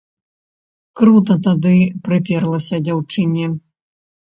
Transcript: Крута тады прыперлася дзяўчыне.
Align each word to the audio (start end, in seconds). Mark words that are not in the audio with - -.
Крута 1.01 1.37
тады 1.49 1.75
прыперлася 2.05 2.85
дзяўчыне. 2.91 3.57